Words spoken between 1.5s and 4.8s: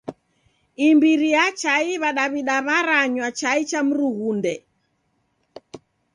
chai, W'adaw'ida w'aranywa chai cha mrughundia.